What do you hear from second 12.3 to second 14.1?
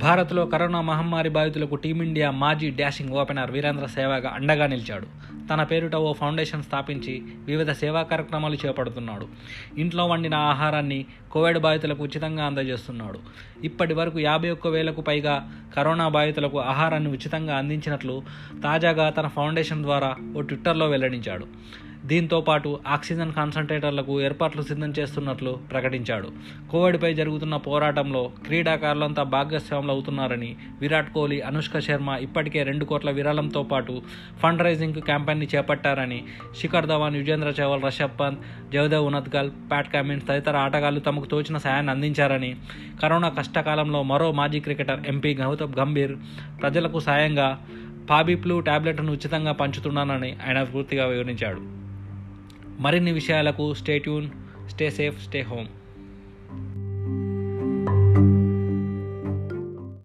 అందజేస్తున్నాడు. ఇప్పటి